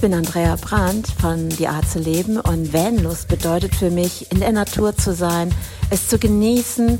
[0.00, 4.40] Ich bin Andrea Brandt von Die Art zu leben und Vanlust bedeutet für mich, in
[4.40, 5.54] der Natur zu sein,
[5.90, 6.98] es zu genießen,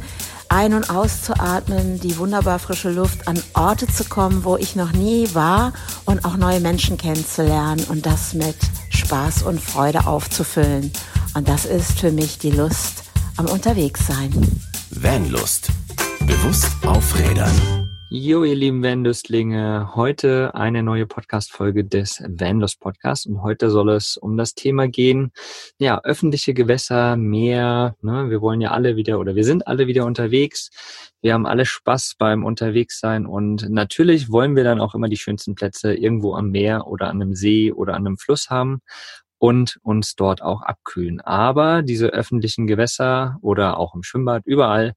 [0.51, 5.31] ein- und auszuatmen, die wunderbar frische Luft, an Orte zu kommen, wo ich noch nie
[5.33, 5.73] war
[6.05, 8.57] und auch neue Menschen kennenzulernen und das mit
[8.91, 10.93] Spaß und Freude aufzufüllen.
[11.33, 13.05] Und das ist für mich die Lust
[13.39, 14.31] am Unterwegssein.
[14.91, 15.69] Vanlust.
[16.27, 17.80] Bewusst aufrädern.
[18.13, 24.17] Jo, ihr lieben Vanlustlinge, heute eine neue Podcast-Folge des Vanlust Podcasts und heute soll es
[24.17, 25.31] um das Thema gehen,
[25.79, 28.29] ja, öffentliche Gewässer, Meer, ne?
[28.29, 30.71] wir wollen ja alle wieder oder wir sind alle wieder unterwegs,
[31.23, 35.55] wir haben alle Spaß beim Unterwegssein und natürlich wollen wir dann auch immer die schönsten
[35.55, 38.81] Plätze irgendwo am Meer oder an einem See oder an einem Fluss haben
[39.39, 41.21] und uns dort auch abkühlen.
[41.21, 44.95] Aber diese öffentlichen Gewässer oder auch im Schwimmbad, überall,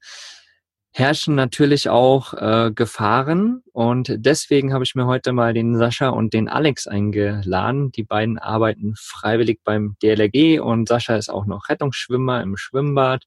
[0.96, 6.34] herrschen natürlich auch äh, Gefahren und deswegen habe ich mir heute mal den Sascha und
[6.34, 7.92] den Alex eingeladen.
[7.92, 13.24] Die beiden arbeiten freiwillig beim DLRG und Sascha ist auch noch Rettungsschwimmer im Schwimmbad.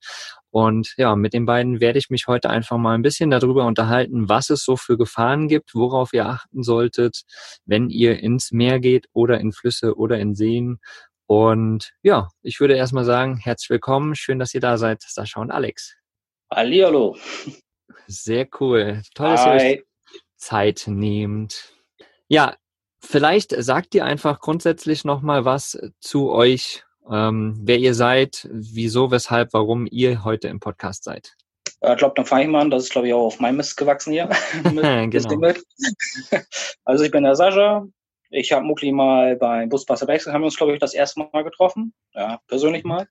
[0.50, 4.28] Und ja, mit den beiden werde ich mich heute einfach mal ein bisschen darüber unterhalten,
[4.28, 7.22] was es so für Gefahren gibt, worauf ihr achten solltet,
[7.66, 10.78] wenn ihr ins Meer geht oder in Flüsse oder in Seen.
[11.26, 14.14] Und ja, ich würde erstmal sagen, herzlich willkommen.
[14.14, 15.96] Schön, dass ihr da seid, Sascha und Alex.
[16.50, 17.16] Hallihallo.
[18.06, 19.02] Sehr cool.
[19.14, 19.82] Toll, dass ihr euch
[20.36, 21.74] Zeit nehmt.
[22.28, 22.56] Ja,
[23.00, 29.52] vielleicht sagt ihr einfach grundsätzlich nochmal was zu euch, ähm, wer ihr seid, wieso, weshalb,
[29.52, 31.36] warum ihr heute im Podcast seid.
[31.82, 32.70] Ich glaube, dann fange ich mal an.
[32.70, 34.28] Das ist, glaube ich, auch auf meinem Mist gewachsen hier.
[34.64, 35.52] genau.
[36.84, 37.86] also ich bin der Sascha.
[38.30, 41.94] Ich habe Mukli mal beim Wechsel, haben wir uns, glaube ich, das erste Mal getroffen.
[42.12, 43.06] Ja, persönlich mal.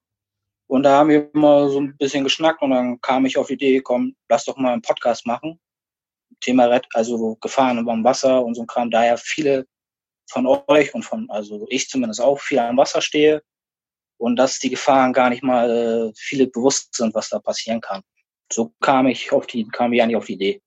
[0.68, 3.54] Und da haben wir mal so ein bisschen geschnackt und dann kam ich auf die
[3.54, 5.60] Idee, komm, lass doch mal einen Podcast machen.
[6.42, 8.90] Thema Red, also Gefahren über dem Wasser und so ein Kram.
[8.90, 9.68] Daher viele
[10.30, 13.44] von euch und von, also ich zumindest auch, viel am Wasser stehe
[14.18, 18.02] und dass die Gefahren gar nicht mal äh, viele bewusst sind, was da passieren kann.
[18.52, 20.62] So kam ich auf die, kam ich eigentlich auf die Idee.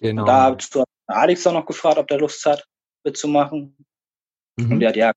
[0.00, 0.22] Genau.
[0.22, 0.68] Und da habe ich
[1.06, 2.66] Alex dann noch gefragt, ob der Lust hat,
[3.04, 3.76] mitzumachen.
[4.56, 4.72] Mhm.
[4.72, 5.12] Und der hat ja.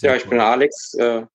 [0.00, 1.26] Ja, ich bin Alex, äh,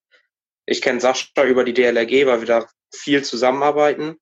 [0.67, 4.17] ich kenne Sascha über die DLRG, weil wir da viel zusammenarbeiten.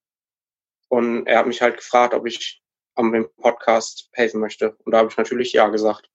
[0.87, 2.61] Und er hat mich halt gefragt, ob ich
[2.93, 4.77] am Podcast helfen möchte.
[4.85, 6.09] Und da habe ich natürlich ja gesagt.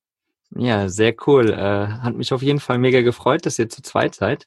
[0.57, 1.51] Ja, sehr cool.
[1.51, 4.47] Äh, hat mich auf jeden Fall mega gefreut, dass ihr zu zweit seid.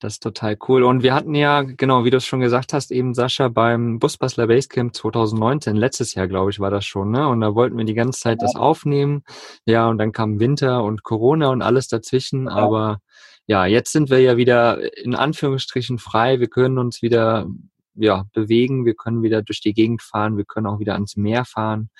[0.00, 0.82] Das ist total cool.
[0.82, 4.46] Und wir hatten ja, genau, wie du es schon gesagt hast, eben Sascha beim Busbastler
[4.46, 7.28] Basecamp 2019, letztes Jahr, glaube ich, war das schon, ne?
[7.28, 9.22] Und da wollten wir die ganze Zeit das aufnehmen.
[9.64, 12.48] Ja, und dann kam Winter und Corona und alles dazwischen.
[12.48, 13.00] Aber
[13.50, 16.38] ja, jetzt sind wir ja wieder in Anführungsstrichen frei.
[16.38, 17.48] Wir können uns wieder
[17.96, 21.44] ja, bewegen, wir können wieder durch die Gegend fahren, wir können auch wieder ans Meer
[21.44, 21.90] fahren.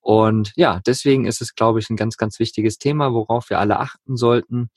[0.00, 3.80] Und ja, deswegen ist es, glaube ich, ein ganz, ganz wichtiges Thema, worauf wir alle
[3.80, 4.68] achten sollten.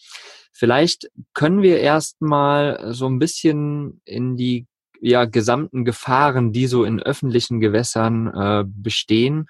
[0.53, 4.65] Vielleicht können wir erstmal so ein bisschen in die
[5.01, 9.47] ja, gesamten Gefahren, die so in öffentlichen Gewässern äh, bestehen,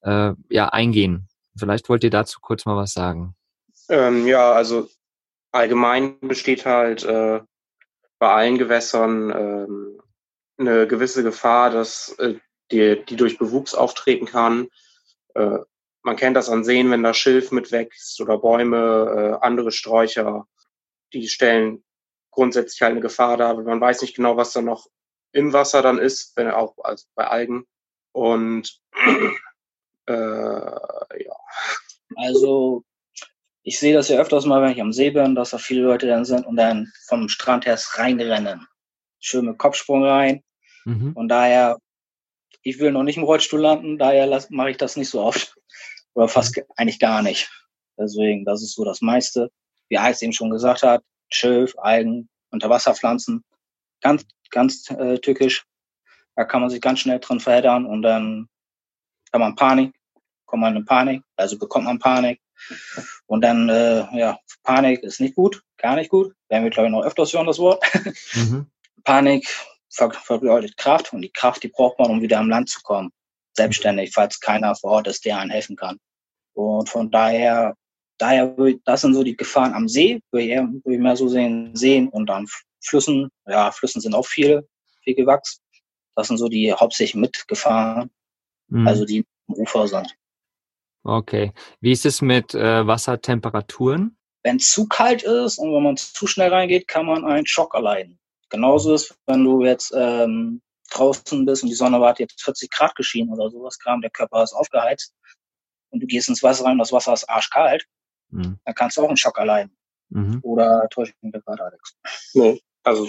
[0.00, 1.28] äh, ja, eingehen.
[1.54, 3.34] Vielleicht wollt ihr dazu kurz mal was sagen.
[3.90, 4.88] Ähm, ja, also
[5.54, 7.40] allgemein besteht halt äh,
[8.18, 10.02] bei allen Gewässern ähm,
[10.58, 12.34] eine gewisse Gefahr, dass äh,
[12.70, 14.68] die, die durch Bewuchs auftreten kann.
[15.34, 15.58] Äh,
[16.02, 20.46] man kennt das an Seen, wenn da Schilf mit wächst oder Bäume, äh, andere Sträucher,
[21.12, 21.84] die stellen
[22.30, 23.54] grundsätzlich halt eine Gefahr dar.
[23.62, 24.88] Man weiß nicht genau, was da noch
[25.32, 27.66] im Wasser dann ist, wenn auch also bei Algen.
[28.12, 28.80] Und
[30.06, 31.36] äh, ja.
[32.16, 32.84] Also
[33.64, 36.06] ich sehe das ja öfters mal, wenn ich am See bin, dass da viele Leute
[36.06, 38.68] dann sind und dann vom Strand her reinrennen.
[39.20, 40.44] Schön mit Kopfsprung rein.
[40.84, 41.12] Mhm.
[41.14, 41.78] Und daher,
[42.62, 45.56] ich will noch nicht im Rollstuhl landen, daher mache ich das nicht so oft.
[46.14, 46.64] Oder fast mhm.
[46.76, 47.50] eigentlich gar nicht.
[47.98, 49.50] Deswegen, das ist so das meiste.
[49.88, 53.42] Wie Eis eben schon gesagt hat, Schilf, Algen, Unterwasserpflanzen.
[54.02, 55.64] Ganz, ganz äh, tückisch.
[56.36, 58.48] Da kann man sich ganz schnell dran verheddern und dann
[59.32, 59.94] kann man Panik,
[60.44, 62.40] kommt man in Panik, also bekommt man Panik
[63.26, 66.34] und dann, äh, ja, Panik ist nicht gut, gar nicht gut.
[66.48, 67.84] Werden wir, glaube ich, noch öfters hören, das Wort.
[68.34, 68.66] Mhm.
[69.04, 69.46] Panik
[69.88, 73.10] verbeutet Kraft und die Kraft, die braucht man, um wieder am Land zu kommen.
[73.52, 75.98] Selbstständig, falls keiner vor Ort ist, der einen helfen kann.
[76.54, 77.76] Und von daher,
[78.18, 78.54] daher,
[78.84, 81.76] das sind so die Gefahren am See, würde ich, eher, würde ich mehr so sehen,
[81.76, 82.46] sehen und dann
[82.80, 83.30] Flüssen.
[83.46, 84.66] Ja, Flüssen sind auch viele,
[85.02, 85.60] viel gewachsen.
[86.16, 88.10] Das sind so die hauptsächlich Mitgefahren,
[88.68, 88.86] mhm.
[88.86, 90.16] also die am Ufer sind.
[91.04, 91.52] Okay.
[91.80, 94.16] Wie ist es mit äh, Wassertemperaturen?
[94.42, 97.74] Wenn es zu kalt ist und wenn man zu schnell reingeht, kann man einen Schock
[97.74, 98.18] erleiden.
[98.50, 100.60] Genauso ist, wenn du jetzt ähm,
[100.90, 104.42] draußen bist und die Sonne war jetzt 40 Grad geschienen oder sowas, kam der Körper
[104.42, 105.14] ist aufgeheizt
[105.90, 107.86] und du gehst ins Wasser rein, das Wasser ist arschkalt,
[108.30, 108.58] mhm.
[108.64, 109.76] dann kannst du auch einen Schock erleiden.
[110.10, 110.40] Mhm.
[110.42, 111.96] Oder täusche ich mich gerade, Alex?
[112.34, 113.08] Nee, also.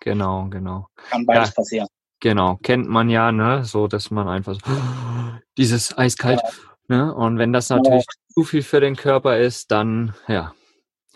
[0.00, 0.88] Genau, genau.
[1.10, 1.88] Kann beides ja, passieren.
[2.22, 4.60] Genau, kennt man ja, ne, so dass man einfach so,
[5.58, 6.40] dieses eiskalt,
[6.88, 6.96] ja.
[6.96, 8.34] ne, und wenn das natürlich ja.
[8.34, 10.54] zu viel für den Körper ist, dann, ja.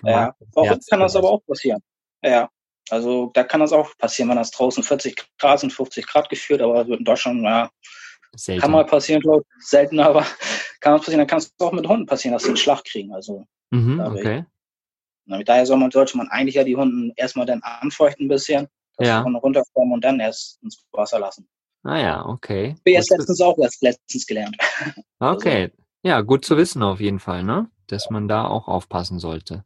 [0.03, 1.81] Ja, auch kann das aber auch passieren.
[2.23, 2.50] Ja,
[2.91, 6.61] also da kann das auch passieren, wenn das draußen 40 Grad sind, 50 Grad geführt,
[6.61, 7.70] aber in Deutschland, ja,
[8.35, 8.62] Selten.
[8.62, 10.26] kann mal passieren, glaube ich, selten, aber
[10.81, 13.14] kann es passieren, dann kann es auch mit Hunden passieren, dass sie einen Schlag kriegen,
[13.14, 13.44] also.
[13.70, 14.44] Mhm, okay.
[15.26, 18.69] Ich, daher soll man, sollte man eigentlich ja die Hunden erstmal dann anfeuchten ein bisschen,
[18.96, 19.25] dass ja.
[19.25, 21.48] sie runterkommen und dann erst ins Wasser lassen.
[21.82, 22.64] Ah ja, okay.
[22.64, 24.56] Ich habe jetzt letztens auch erst letztens gelernt.
[25.19, 25.64] Okay.
[25.64, 25.75] Also.
[26.02, 27.70] Ja, gut zu wissen auf jeden Fall, ne?
[27.87, 29.64] Dass man da auch aufpassen sollte.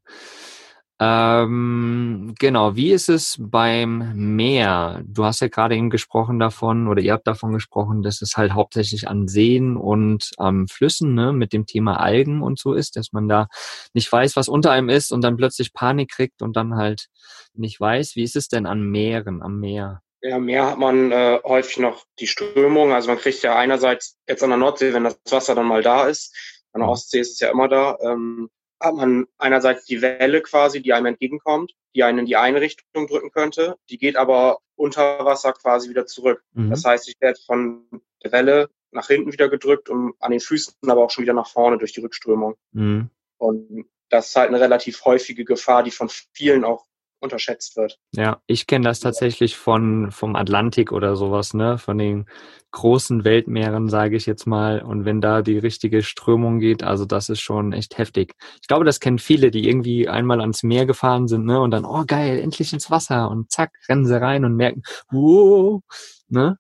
[1.02, 5.02] Ähm, genau, wie ist es beim Meer?
[5.06, 8.52] Du hast ja gerade eben gesprochen davon, oder ihr habt davon gesprochen, dass es halt
[8.52, 12.97] hauptsächlich an Seen und am ähm, Flüssen, ne, mit dem Thema Algen und so ist,
[12.97, 13.49] dass man da
[13.94, 17.06] nicht weiß, was unter einem ist und dann plötzlich Panik kriegt und dann halt
[17.55, 18.14] nicht weiß.
[18.17, 20.03] Wie ist es denn an Meeren, am Meer?
[20.20, 22.93] Ja, am Meer hat man äh, häufig noch die Strömung.
[22.93, 26.08] Also man kriegt ja einerseits jetzt an der Nordsee, wenn das Wasser dann mal da
[26.08, 26.37] ist,
[26.75, 26.93] an der mhm.
[26.93, 28.50] Ostsee ist es ja immer da, ähm,
[28.81, 33.06] hat man einerseits die Welle quasi, die einem entgegenkommt, die einen in die eine Richtung
[33.06, 33.77] drücken könnte.
[33.91, 36.43] Die geht aber unter Wasser quasi wieder zurück.
[36.55, 36.71] Mhm.
[36.71, 37.85] Das heißt, ich werde von
[38.23, 41.49] der Welle nach hinten wieder gedrückt und an den Füßen aber auch schon wieder nach
[41.49, 42.56] vorne durch die Rückströmung.
[42.73, 43.11] Mhm.
[43.38, 46.87] Und das ist halt eine relativ häufige Gefahr, die von vielen auch
[47.20, 47.99] unterschätzt wird.
[48.14, 52.26] Ja, ich kenne das tatsächlich von vom Atlantik oder sowas, ne, von den
[52.72, 54.82] großen Weltmeeren, sage ich jetzt mal.
[54.82, 58.34] Und wenn da die richtige Strömung geht, also das ist schon echt heftig.
[58.61, 61.84] Ich glaube, das kennen viele, die irgendwie einmal ans Meer gefahren sind, ne, und dann,
[61.84, 65.82] oh geil, endlich ins Wasser und zack, rennen sie rein und merken, wow,
[66.28, 66.58] ne.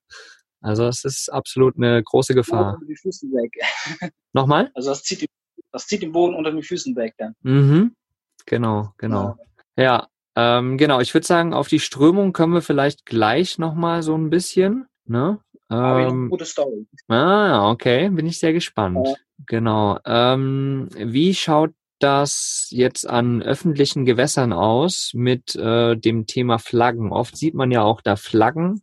[0.62, 2.78] Also es ist absolut eine große Gefahr.
[2.86, 4.12] Die Füße weg.
[4.34, 4.70] Nochmal?
[4.74, 5.28] Also das zieht, die,
[5.72, 7.34] das zieht den Boden unter den Füßen weg dann.
[7.42, 7.96] Mhm.
[8.44, 9.36] Genau, genau.
[9.76, 10.06] Ja
[10.40, 14.30] ähm, genau, ich würde sagen, auf die Strömung können wir vielleicht gleich nochmal so ein
[14.30, 14.86] bisschen.
[15.04, 15.38] Ne?
[15.70, 16.86] Ähm, gute Story.
[17.08, 19.06] Ah, okay, bin ich sehr gespannt.
[19.06, 19.14] Ja.
[19.46, 19.98] Genau.
[20.06, 27.12] Ähm, wie schaut das jetzt an öffentlichen Gewässern aus mit äh, dem Thema Flaggen?
[27.12, 28.82] Oft sieht man ja auch da Flaggen,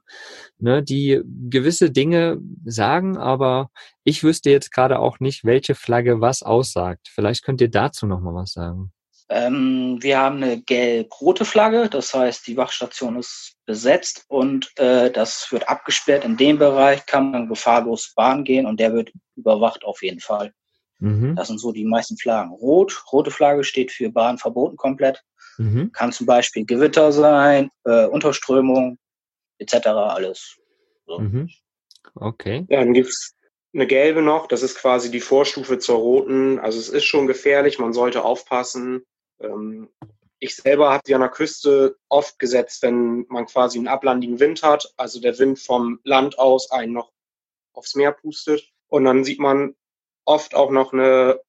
[0.60, 3.72] ne, die gewisse Dinge sagen, aber
[4.04, 7.10] ich wüsste jetzt gerade auch nicht, welche Flagge was aussagt.
[7.10, 8.92] Vielleicht könnt ihr dazu nochmal was sagen.
[9.30, 15.52] Ähm, wir haben eine gelb-rote Flagge, das heißt, die Wachstation ist besetzt und äh, das
[15.52, 16.24] wird abgesperrt.
[16.24, 20.54] In dem Bereich kann man gefahrlos Bahn gehen und der wird überwacht auf jeden Fall.
[21.00, 21.36] Mhm.
[21.36, 22.54] Das sind so die meisten Flaggen.
[22.54, 25.24] Rot, rote Flagge steht für Bahn verboten komplett.
[25.58, 25.92] Mhm.
[25.92, 28.98] Kann zum Beispiel Gewitter sein, äh, Unterströmung
[29.60, 29.88] etc.
[29.88, 30.58] alles.
[31.06, 31.20] So.
[31.20, 31.50] Mhm.
[32.16, 32.66] Okay.
[32.70, 33.36] Ja, dann gibt's
[33.74, 36.60] eine gelbe noch, das ist quasi die Vorstufe zur roten.
[36.60, 39.04] Also es ist schon gefährlich, man sollte aufpassen.
[39.40, 39.90] Ähm,
[40.40, 44.62] ich selber habe die an der Küste oft gesetzt, wenn man quasi einen ablandigen Wind
[44.64, 47.12] hat, also der Wind vom Land aus einen noch
[47.74, 48.72] aufs Meer pustet.
[48.88, 49.76] Und dann sieht man
[50.26, 51.40] oft auch noch eine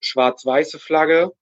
[0.00, 1.32] schwarz-weiße Flagge.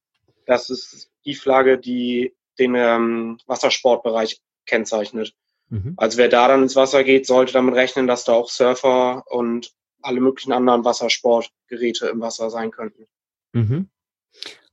[0.45, 5.35] Das ist die Flagge, die den ähm, Wassersportbereich kennzeichnet.
[5.69, 5.95] Mhm.
[5.97, 9.73] Also wer da dann ins Wasser geht, sollte damit rechnen, dass da auch Surfer und
[10.03, 13.07] alle möglichen anderen Wassersportgeräte im Wasser sein könnten.
[13.53, 13.91] Mhm.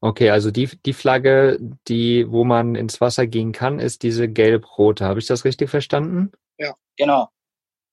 [0.03, 1.57] Okay, also die, die Flagge,
[1.88, 5.05] die, wo man ins Wasser gehen kann, ist diese gelb-rote.
[5.05, 6.33] Habe ich das richtig verstanden?
[6.57, 7.29] Ja, genau.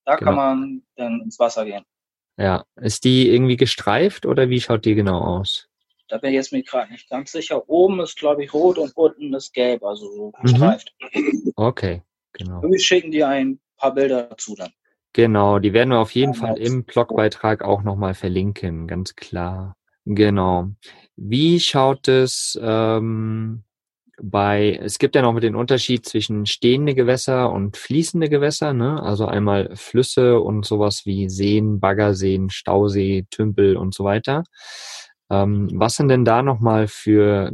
[0.04, 0.32] Da genau.
[0.32, 1.84] kann man dann ins Wasser gehen.
[2.36, 2.64] Ja.
[2.74, 5.68] Ist die irgendwie gestreift oder wie schaut die genau aus?
[6.08, 7.68] Da bin ich jetzt mir gerade nicht ganz sicher.
[7.68, 10.42] Oben ist, glaube ich, rot und unten ist gelb, also so mhm.
[10.42, 10.92] gestreift.
[11.14, 11.52] Mhm.
[11.54, 12.02] Okay,
[12.32, 12.60] genau.
[12.60, 14.72] wir schicken dir ein paar Bilder dazu dann.
[15.12, 19.76] Genau, die werden wir auf jeden ja, Fall im Blogbeitrag auch nochmal verlinken, ganz klar.
[20.06, 20.68] Genau.
[21.16, 23.64] Wie schaut es ähm,
[24.22, 29.02] bei, es gibt ja noch den Unterschied zwischen stehende Gewässer und fließende Gewässer, ne?
[29.02, 34.44] Also einmal Flüsse und sowas wie Seen, Baggerseen, Stausee, Tümpel und so weiter.
[35.30, 37.52] Ähm, was sind denn da nochmal für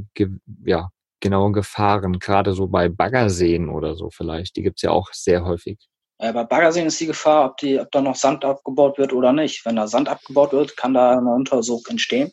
[0.65, 4.57] ja, genaue Gefahren, gerade so bei Baggerseen oder so vielleicht?
[4.57, 5.79] Die gibt's ja auch sehr häufig.
[6.19, 9.33] Äh, bei Baggerseen ist die Gefahr, ob, die, ob da noch Sand abgebaut wird oder
[9.33, 9.65] nicht.
[9.67, 12.33] Wenn da Sand abgebaut wird, kann da ein Untersog entstehen.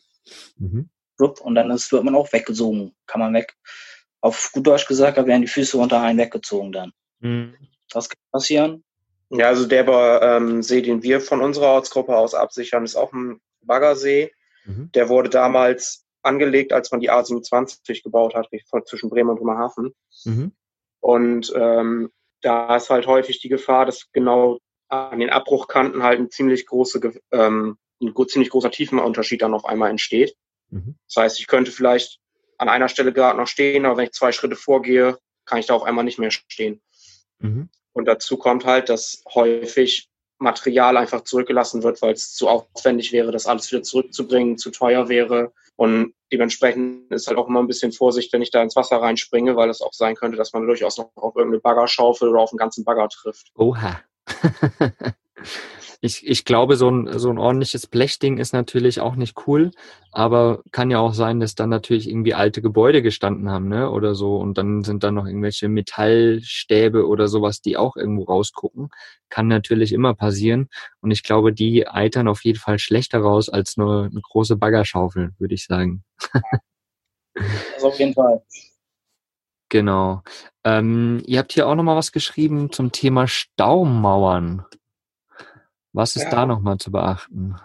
[0.56, 0.88] Mhm.
[1.18, 2.94] Und dann ist, wird man auch weggesogen.
[3.06, 3.54] Kann man weg.
[4.20, 6.92] Auf gut Deutsch gesagt, da werden die Füße unter einen weggezogen dann.
[7.20, 7.54] Mhm.
[7.90, 8.84] Das kann passieren.
[9.30, 9.86] Ja, also der
[10.22, 14.32] ähm, See, den wir von unserer Ortsgruppe aus absichern, ist auch ein Baggersee.
[14.64, 14.90] Mhm.
[14.94, 18.48] Der wurde damals angelegt, als man die A27 gebaut hat,
[18.86, 19.94] zwischen Bremen und Bremerhaven.
[20.24, 20.52] Mhm.
[21.00, 22.10] Und ähm,
[22.44, 24.58] da ist halt häufig die Gefahr, dass genau
[24.88, 27.00] an den Abbruchkanten halt ein ziemlich große,
[27.32, 30.36] ähm, ein ziemlich großer Tiefenunterschied dann auf einmal entsteht.
[30.70, 30.96] Mhm.
[31.08, 32.20] Das heißt, ich könnte vielleicht
[32.58, 35.74] an einer Stelle gerade noch stehen, aber wenn ich zwei Schritte vorgehe, kann ich da
[35.74, 36.82] auf einmal nicht mehr stehen.
[37.38, 37.68] Mhm.
[37.92, 43.32] Und dazu kommt halt, dass häufig Material einfach zurückgelassen wird, weil es zu aufwendig wäre,
[43.32, 45.52] das alles wieder zurückzubringen, zu teuer wäre.
[45.76, 49.56] Und dementsprechend ist halt auch immer ein bisschen Vorsicht, wenn ich da ins Wasser reinspringe,
[49.56, 52.58] weil es auch sein könnte, dass man durchaus noch auf irgendeine Baggerschaufel oder auf einen
[52.58, 53.50] ganzen Bagger trifft.
[53.56, 54.00] Oha.
[56.04, 59.70] ich, ich glaube, so ein, so ein ordentliches Blechding ist natürlich auch nicht cool,
[60.12, 63.90] aber kann ja auch sein, dass dann natürlich irgendwie alte Gebäude gestanden haben, ne?
[63.90, 64.36] Oder so.
[64.36, 68.90] Und dann sind da noch irgendwelche Metallstäbe oder sowas, die auch irgendwo rausgucken.
[69.30, 70.68] Kann natürlich immer passieren.
[71.00, 75.30] Und ich glaube, die eitern auf jeden Fall schlechter raus als nur eine große Baggerschaufel,
[75.38, 76.04] würde ich sagen.
[77.76, 78.42] also auf jeden Fall.
[79.70, 80.22] Genau.
[80.62, 84.64] Ähm, ihr habt hier auch nochmal was geschrieben zum Thema Staumauern.
[85.94, 86.30] Was ist ja.
[86.30, 87.56] da nochmal zu beachten?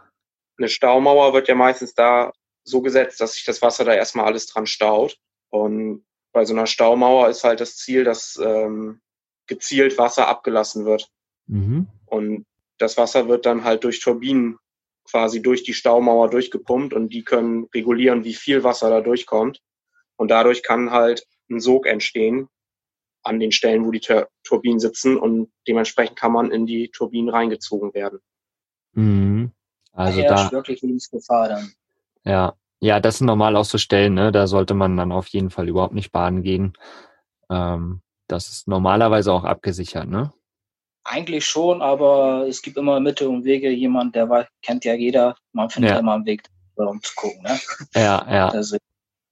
[0.58, 2.32] Eine Staumauer wird ja meistens da
[2.64, 5.18] so gesetzt, dass sich das Wasser da erstmal alles dran staut.
[5.50, 9.02] Und bei so einer Staumauer ist halt das Ziel, dass ähm,
[9.48, 11.10] gezielt Wasser abgelassen wird.
[11.48, 11.88] Mhm.
[12.06, 12.46] Und
[12.78, 14.60] das Wasser wird dann halt durch Turbinen
[15.10, 19.60] quasi durch die Staumauer durchgepumpt und die können regulieren, wie viel Wasser da durchkommt.
[20.18, 22.48] Und dadurch kann halt ein Sog entstehen
[23.24, 27.30] an den Stellen, wo die Tur Turbinen sitzen und dementsprechend kann man in die Turbinen
[27.30, 28.20] reingezogen werden.
[28.94, 29.52] Mhm.
[29.94, 31.74] Also da ist wirklich Lebensgefahr dann.
[32.24, 34.32] Ja, ja, das sind normal auch so Stellen, ne?
[34.32, 36.74] Da sollte man dann auf jeden Fall überhaupt nicht baden gehen.
[37.50, 40.32] Ähm, das ist normalerweise auch abgesichert, ne?
[41.04, 43.70] Eigentlich schon, aber es gibt immer Mitte und Wege.
[43.70, 45.36] Jemand, der weiß, kennt ja jeder.
[45.52, 46.00] Man findet ja.
[46.00, 46.44] immer einen Weg,
[46.76, 47.60] um zu gucken, ne?
[47.96, 48.54] Ja, ja.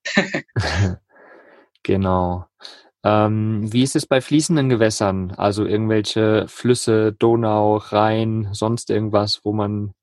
[1.84, 2.46] Genau.
[3.08, 5.32] Ähm, wie ist es bei fließenden Gewässern?
[5.38, 9.94] Also irgendwelche Flüsse, Donau, Rhein, sonst irgendwas, wo man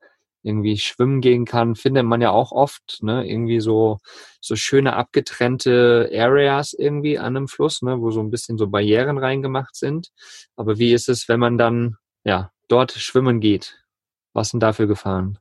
[0.42, 3.26] irgendwie schwimmen gehen kann, findet man ja auch oft, ne?
[3.28, 3.98] Irgendwie so,
[4.40, 8.00] so schöne abgetrennte Areas irgendwie an einem Fluss, ne?
[8.00, 10.08] Wo so ein bisschen so Barrieren reingemacht sind.
[10.56, 13.84] Aber wie ist es, wenn man dann, ja, dort schwimmen geht?
[14.32, 15.38] Was sind da für Gefahren?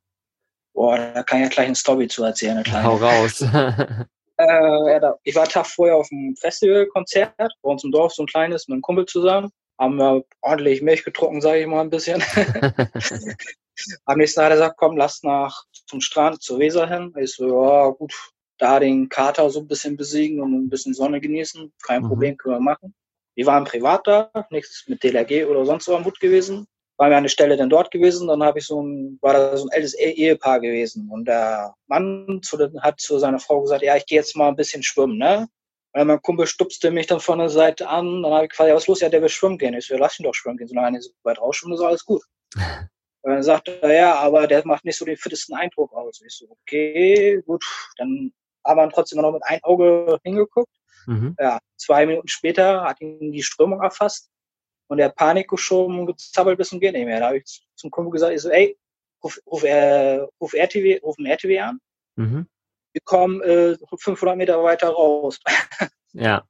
[0.74, 2.62] Boah, da kann ich ja gleich eine Story zu erzählen.
[2.84, 3.46] Hau raus.
[4.38, 8.68] Äh, ich war Tag vorher auf einem Festivalkonzert bei uns im Dorf, so ein kleines,
[8.68, 9.50] mit einem Kumpel zusammen.
[9.80, 12.22] Haben wir ordentlich Milch getrunken, sage ich mal ein bisschen.
[14.06, 17.14] Am nächsten Tag hat er gesagt, komm, lass nach zum Strand, zur Weser hin.
[17.18, 18.14] Ich so, ja gut,
[18.60, 21.74] da den Kater so ein bisschen besiegen und ein bisschen Sonne genießen.
[21.82, 22.08] Kein mhm.
[22.08, 22.94] Problem, können wir machen.
[23.36, 27.18] Wir waren privat da, nichts mit DLRG oder sonst so am Hut gewesen war mir
[27.18, 29.98] eine Stelle dann dort gewesen, dann habe ich so ein, war da so ein ältes
[29.98, 34.20] e-, Ehepaar gewesen und der Mann zu, hat zu seiner Frau gesagt, ja, ich gehe
[34.20, 35.48] jetzt mal ein bisschen schwimmen, ne?
[35.96, 38.88] Und mein Kumpel stupste mich dann von der Seite an, dann habe ich quasi, was
[38.88, 39.02] los?
[39.02, 39.76] Ja, der will schwimmen gehen.
[39.76, 42.04] Ich so, lass ihn doch schwimmen gehen, solange er nicht so weit rausschwimmt, ist alles
[42.04, 42.24] gut.
[43.22, 46.22] Und dann sagt er, ja, aber der macht nicht so den fittesten Eindruck aus.
[46.26, 47.64] Ich so, okay, gut,
[47.98, 48.34] dann
[48.66, 50.76] haben wir trotzdem noch mit einem Auge hingeguckt.
[51.06, 51.36] Mhm.
[51.40, 54.33] Ja, zwei Minuten später hat ihn die Strömung erfasst
[54.88, 57.20] und der Panik geschoben und gezappelt bis zum geht nicht mehr.
[57.20, 58.78] Da habe ich zum Kumpel gesagt, ich so, ey,
[59.24, 61.80] ruf, ruf, äh, ruf RTW, ruf ein RTW an.
[62.16, 62.48] Mhm.
[62.92, 65.40] Wir kommen äh, 500 Meter weiter raus.
[66.16, 66.44] Ja.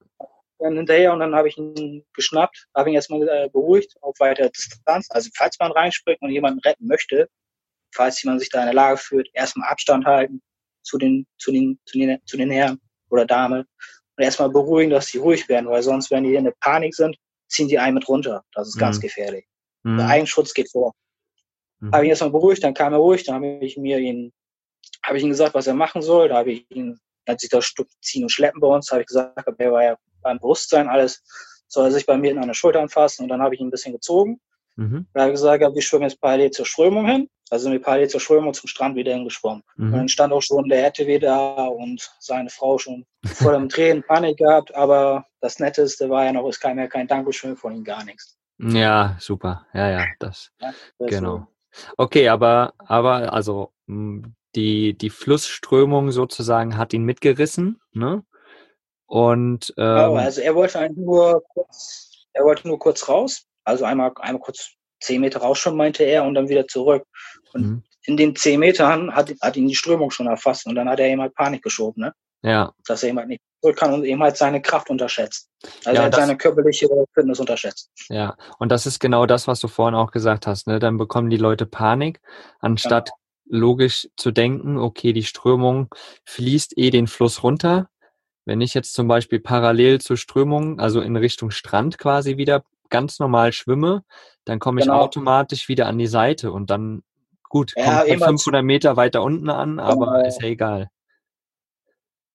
[0.59, 4.49] Dann hinterher und dann habe ich ihn geschnappt, habe ihn erstmal äh, beruhigt auf weiter
[4.49, 5.07] Distanz.
[5.09, 7.29] Also falls man reinspringt und jemanden retten möchte,
[7.93, 10.41] falls jemand sich da in der Lage fühlt, erstmal Abstand halten
[10.81, 13.65] zu den, zu den, zu den, zu den Herren oder Dame
[14.17, 17.17] und erstmal beruhigen, dass sie ruhig werden, weil sonst, wenn die in der Panik sind,
[17.53, 18.43] ziehen die einen mit runter.
[18.53, 18.81] Das ist mhm.
[18.81, 19.45] ganz gefährlich.
[19.83, 19.97] Mhm.
[19.97, 20.93] Der Eigenschutz geht vor.
[21.79, 21.91] Mhm.
[21.91, 24.33] Habe ich ihn erstmal beruhigt, dann kam er ruhig, dann habe ich mir ihn,
[25.05, 26.29] habe ich ihm gesagt, was er machen soll.
[26.29, 29.07] Da habe ich ihn, als sich das Stück ziehen und schleppen bei uns, habe ich
[29.07, 31.23] gesagt, er war ja beim Bewusstsein alles,
[31.67, 33.71] soll er sich bei mir in eine Schulter anfassen und dann habe ich ihn ein
[33.71, 34.39] bisschen gezogen.
[34.75, 35.07] Mhm.
[35.13, 37.29] Da habe ich gesagt, wir schwimmen jetzt parallel zur Strömung hin.
[37.53, 39.61] Also sind wir parallel zur Strömung zum Strand wieder hingeschwommen.
[39.75, 39.85] Mhm.
[39.85, 44.01] Und dann stand auch schon der RTW da und seine Frau schon vor dem Tränen
[44.01, 44.73] Panik gehabt.
[44.73, 48.39] Aber das Netteste war ja noch, es kam ja kein Dankeschön von ihm, gar nichts.
[48.57, 49.67] Ja, super.
[49.71, 50.49] Ja, ja, das.
[50.59, 51.45] Ja, das genau.
[51.95, 58.23] Okay, aber, aber, also, hm, die, die Flussströmung sozusagen hat ihn mitgerissen, ne?
[59.05, 63.45] Und, ähm, genau, also er wollte eigentlich nur kurz, er wollte nur kurz raus.
[63.63, 67.05] Also einmal, einmal kurz zehn Meter raus schon, meinte er, und dann wieder zurück.
[67.53, 67.83] Und mhm.
[68.05, 71.07] in den zehn Metern hat, hat ihn die Strömung schon erfasst und dann hat er
[71.07, 72.13] eben halt Panik geschoben, ne?
[72.41, 72.73] Ja.
[72.85, 75.49] Dass er eben halt nicht zurück kann und eben halt seine Kraft unterschätzt.
[75.85, 77.89] Also ja, er hat seine körperliche Fitness unterschätzt.
[78.09, 80.79] Ja, und das ist genau das, was du vorhin auch gesagt hast, ne?
[80.79, 82.19] Dann bekommen die Leute Panik,
[82.59, 83.11] anstatt
[83.45, 83.65] genau.
[83.65, 85.87] logisch zu denken, okay, die Strömung
[86.25, 87.87] fließt eh den Fluss runter.
[88.45, 93.19] Wenn ich jetzt zum Beispiel parallel zur Strömung, also in Richtung Strand quasi wieder ganz
[93.19, 94.03] normal schwimme,
[94.45, 94.99] dann komme ich genau.
[94.99, 97.03] automatisch wieder an die Seite und dann,
[97.53, 100.27] gut, ja, kommt 500 Meter weiter unten an, aber genau.
[100.27, 100.89] ist ja egal.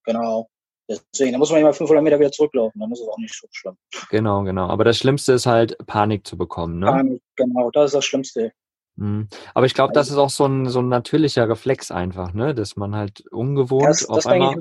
[0.04, 0.48] Genau.
[0.88, 3.48] Deswegen, da muss man immer 500 Meter wieder zurücklaufen, dann ist es auch nicht so
[3.50, 3.76] schlimm.
[4.10, 4.68] Genau, genau.
[4.68, 6.86] Aber das Schlimmste ist halt, Panik zu bekommen, ne?
[6.86, 8.52] Panik, genau, das ist das Schlimmste.
[8.94, 9.28] Mhm.
[9.54, 12.54] Aber ich glaube, das ist auch so ein, so ein natürlicher Reflex einfach, ne?
[12.54, 14.54] Dass man halt ungewohnt das, auf das einmal.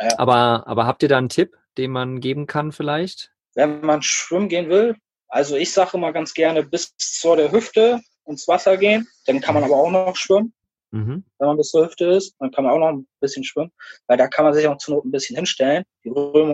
[0.00, 0.18] Ja.
[0.18, 3.32] Aber, aber habt ihr da einen Tipp, den man geben kann vielleicht?
[3.54, 4.96] Wenn man schwimmen gehen will,
[5.28, 9.54] also ich sage immer ganz gerne bis zur der Hüfte ins Wasser gehen, dann kann
[9.54, 10.52] man aber auch noch schwimmen.
[10.90, 11.24] Mhm.
[11.38, 13.72] Wenn man bis zur Hüfte ist, dann kann man auch noch ein bisschen schwimmen,
[14.06, 15.84] weil da kann man sich auch zur Not ein bisschen hinstellen.
[16.04, 16.10] Die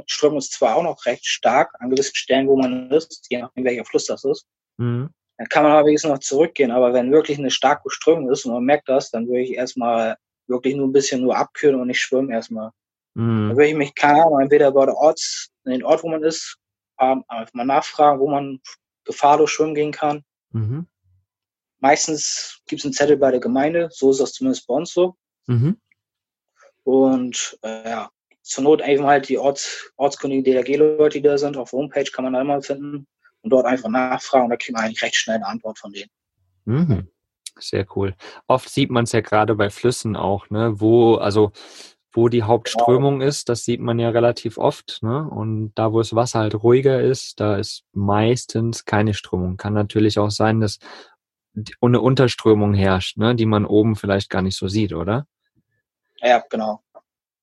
[0.06, 3.64] Strömung ist zwar auch noch recht stark an gewissen Stellen, wo man ist, je nachdem
[3.64, 4.46] welcher Fluss das ist.
[4.76, 5.10] Mhm.
[5.38, 6.70] Dann kann man aber wenigstens noch zurückgehen.
[6.70, 10.16] Aber wenn wirklich eine starke Strömung ist und man merkt das, dann würde ich erstmal
[10.46, 12.70] wirklich nur ein bisschen nur abkühlen und nicht schwimmen erstmal.
[13.14, 13.48] Mhm.
[13.48, 16.22] Dann würde ich mich, keine Ahnung, entweder bei der Orts, in den Ort, wo man
[16.22, 16.56] ist,
[16.96, 18.60] einfach mal nachfragen, wo man
[19.04, 20.24] gefahrlos schwimmen gehen kann.
[20.52, 20.86] Mhm.
[21.80, 25.14] Meistens gibt es einen Zettel bei der Gemeinde, so ist das zumindest bei uns so.
[25.46, 25.76] Mhm.
[26.84, 28.10] Und äh, ja,
[28.42, 32.24] zur Not mal halt die Orts, ortskundigen DLRG-Leute, die da sind, auf der Homepage kann
[32.24, 33.06] man da immer finden
[33.42, 36.10] und dort einfach nachfragen und da kriegt man eigentlich recht schnell eine Antwort von denen.
[36.64, 37.08] Mhm.
[37.60, 38.14] Sehr cool.
[38.46, 41.52] Oft sieht man es ja gerade bei Flüssen auch, ne, wo, also
[42.12, 43.28] wo die Hauptströmung genau.
[43.28, 45.28] ist, das sieht man ja relativ oft, ne?
[45.28, 49.56] Und da, wo das Wasser halt ruhiger ist, da ist meistens keine Strömung.
[49.56, 50.78] Kann natürlich auch sein, dass
[51.80, 55.26] eine Unterströmung herrscht, ne, die man oben vielleicht gar nicht so sieht, oder?
[56.20, 56.80] Ja, genau.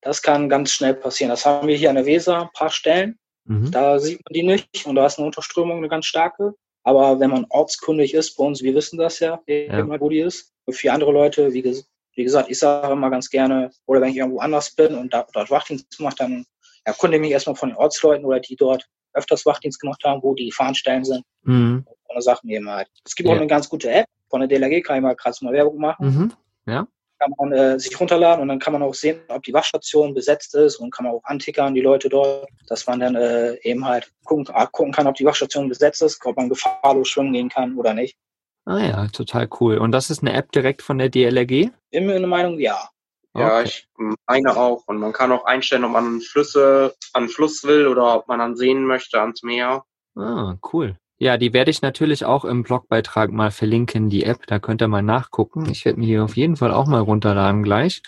[0.01, 1.29] Das kann ganz schnell passieren.
[1.29, 3.17] Das haben wir hier an der Weser, ein paar Stellen.
[3.45, 3.71] Mhm.
[3.71, 6.53] Da sieht man die nicht und da ist eine Unterströmung, eine ganz starke.
[6.83, 9.99] Aber wenn man ortskundig ist, bei uns, wir wissen das ja, ja.
[9.99, 10.53] wo die ist.
[10.69, 14.39] Für andere Leute, wie, wie gesagt, ich sage immer ganz gerne, oder wenn ich irgendwo
[14.39, 16.45] anders bin und da, dort Wachdienst mache, dann
[16.85, 20.33] erkunde ich mich erstmal von den Ortsleuten oder die dort öfters Wachdienst gemacht haben, wo
[20.33, 21.23] die Fahnenstellen sind.
[21.43, 21.85] Mhm.
[22.07, 22.87] Und Sachen eben halt.
[23.05, 23.35] Es gibt ja.
[23.35, 26.05] auch eine ganz gute App von der DLRG, kann ich mal gerade mal Werbung machen.
[26.07, 26.33] Mhm.
[26.71, 26.87] Ja
[27.19, 30.53] kann man äh, sich runterladen und dann kann man auch sehen, ob die Wachstation besetzt
[30.55, 34.11] ist und kann man auch antickern, die Leute dort, dass man dann äh, eben halt
[34.25, 37.77] gucken, ah, gucken kann, ob die Wachstation besetzt ist, ob man gefahrlos schwimmen gehen kann
[37.77, 38.17] oder nicht.
[38.65, 39.77] Ah ja, total cool.
[39.77, 41.69] Und das ist eine App direkt von der DLRG?
[41.91, 42.89] Bin mir eine Meinung, ja.
[43.35, 43.63] Ja, okay.
[43.65, 43.87] ich
[44.27, 44.83] meine auch.
[44.87, 48.55] Und man kann auch einstellen, ob man Flüsse an Fluss will oder ob man an
[48.55, 49.83] Seen möchte, ans Meer.
[50.15, 50.97] Ah, cool.
[51.17, 54.45] Ja, die werde ich natürlich auch im Blogbeitrag mal verlinken, die App.
[54.47, 55.65] Da könnt ihr mal nachgucken.
[55.69, 58.01] Ich werde mir die auf jeden Fall auch mal runterladen gleich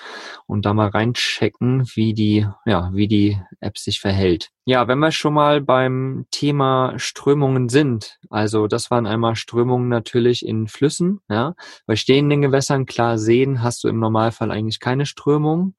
[0.45, 4.49] und da mal reinchecken, wie die, ja, wie die App sich verhält.
[4.65, 10.45] Ja, wenn wir schon mal beim Thema Strömungen sind, also das waren einmal Strömungen natürlich
[10.45, 11.55] in Flüssen, ja.
[11.85, 15.75] Bei stehenden Gewässern, klar sehen, hast du im Normalfall eigentlich keine Strömung,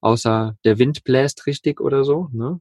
[0.00, 2.58] außer der Wind bläst richtig oder so, ne?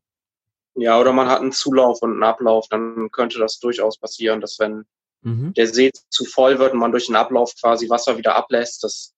[0.75, 4.59] Ja, oder man hat einen Zulauf und einen Ablauf, dann könnte das durchaus passieren, dass
[4.59, 4.85] wenn
[5.21, 5.53] mhm.
[5.53, 9.13] der See zu voll wird und man durch den Ablauf quasi Wasser wieder ablässt, dass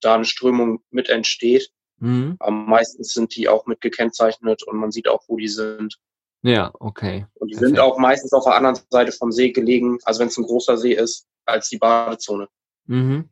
[0.00, 1.70] da eine Strömung mit entsteht.
[1.98, 2.36] Mhm.
[2.38, 5.98] Aber meistens sind die auch mit gekennzeichnet und man sieht auch, wo die sind.
[6.42, 7.26] Ja, okay.
[7.34, 7.76] Und die Perfekt.
[7.76, 10.76] sind auch meistens auf der anderen Seite vom See gelegen, also wenn es ein großer
[10.76, 12.48] See ist, als die Badezone.
[12.86, 13.28] Mhm.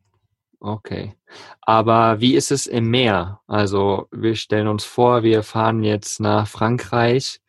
[0.65, 1.13] Okay.
[1.61, 3.39] Aber wie ist es im Meer?
[3.45, 7.39] Also wir stellen uns vor, wir fahren jetzt nach Frankreich,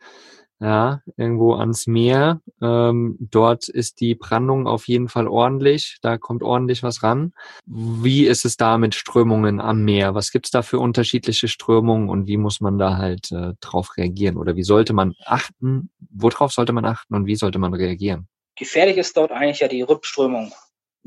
[0.59, 2.41] ja, irgendwo ans Meer.
[2.61, 7.33] Ähm, dort ist die Brandung auf jeden Fall ordentlich, da kommt ordentlich was ran.
[7.65, 10.13] Wie ist es da mit Strömungen am Meer?
[10.13, 14.37] Was gibt's da für unterschiedliche Strömungen und wie muss man da halt äh, drauf reagieren?
[14.37, 15.89] Oder wie sollte man achten?
[16.11, 18.27] Worauf sollte man achten und wie sollte man reagieren?
[18.55, 20.51] Gefährlich ist dort eigentlich ja die Rückströmung.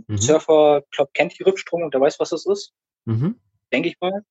[0.07, 0.19] Mhm.
[0.19, 2.73] Surfer, glaub, kennt die Rückströmung, der weiß, was das ist.
[3.05, 3.41] Mhm.
[3.73, 4.25] Denke ich mal.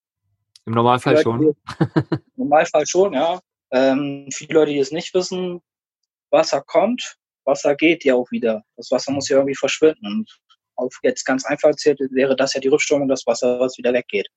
[0.66, 1.56] Im Normalfall Leute, schon.
[2.12, 3.40] Im Normalfall schon, ja.
[3.72, 5.62] Ähm, viele Leute, die es nicht wissen,
[6.32, 8.64] Wasser kommt, Wasser geht ja auch wieder.
[8.76, 10.06] Das Wasser muss ja irgendwie verschwinden.
[10.06, 10.40] Und
[10.76, 14.28] auf jetzt ganz einfach erzählt wäre das ja die Rückströmung, das Wasser, was wieder weggeht.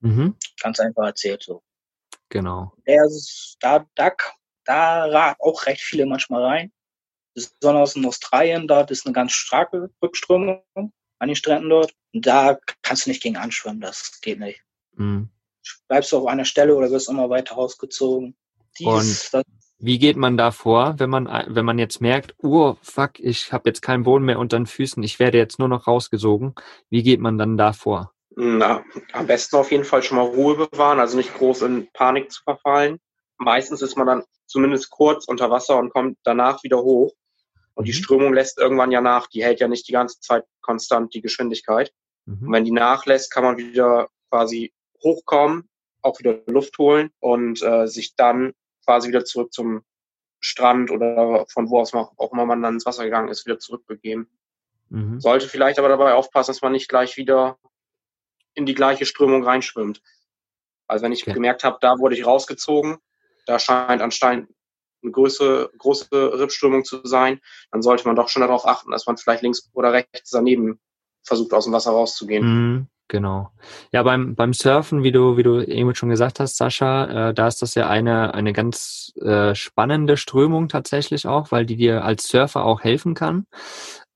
[0.00, 0.36] Mhm.
[0.60, 1.62] Ganz einfach erzählt so.
[2.28, 2.72] Genau.
[2.86, 3.06] Der,
[3.60, 4.12] da, da,
[4.64, 6.72] da rat auch recht viele manchmal rein
[7.34, 11.92] besonders in Australien, dort ist eine ganz starke Rückströmung an den Stränden dort.
[12.12, 14.60] Und da kannst du nicht gegen anschwimmen, das geht nicht.
[14.96, 15.30] Mhm.
[15.88, 18.36] Bleibst du auf einer Stelle oder wirst immer weiter rausgezogen.
[18.78, 19.44] Dies, Und das,
[19.78, 23.68] wie geht man da vor, wenn man, wenn man jetzt merkt, oh fuck, ich habe
[23.68, 26.54] jetzt keinen Boden mehr unter den Füßen, ich werde jetzt nur noch rausgesogen.
[26.88, 28.12] Wie geht man dann da vor?
[28.36, 32.30] Na, am besten auf jeden Fall schon mal Ruhe bewahren, also nicht groß in Panik
[32.30, 32.98] zu verfallen.
[33.38, 37.12] Meistens ist man dann zumindest kurz unter Wasser und kommt danach wieder hoch.
[37.74, 37.96] Und die mhm.
[37.96, 39.26] Strömung lässt irgendwann ja nach.
[39.28, 41.92] Die hält ja nicht die ganze Zeit konstant die Geschwindigkeit.
[42.26, 42.46] Mhm.
[42.46, 45.68] Und wenn die nachlässt, kann man wieder quasi hochkommen,
[46.02, 48.52] auch wieder Luft holen und äh, sich dann
[48.84, 49.82] quasi wieder zurück zum
[50.40, 54.28] Strand oder von wo aus auch immer man dann ins Wasser gegangen ist, wieder zurückbegeben.
[54.88, 55.20] Mhm.
[55.20, 57.58] Sollte vielleicht aber dabei aufpassen, dass man nicht gleich wieder
[58.54, 60.02] in die gleiche Strömung reinschwimmt.
[60.86, 61.32] Also wenn ich okay.
[61.32, 62.98] gemerkt habe, da wurde ich rausgezogen,
[63.46, 64.50] da scheint anscheinend
[65.02, 69.16] eine größere, große Rippströmung zu sein, dann sollte man doch schon darauf achten, dass man
[69.16, 70.80] vielleicht links oder rechts daneben
[71.24, 72.44] versucht, aus dem Wasser rauszugehen.
[72.44, 73.50] Mhm, genau.
[73.92, 77.46] Ja, beim, beim Surfen, wie du, wie du eben schon gesagt hast, Sascha, äh, da
[77.46, 82.28] ist das ja eine, eine ganz äh, spannende Strömung tatsächlich auch, weil die dir als
[82.28, 83.46] Surfer auch helfen kann.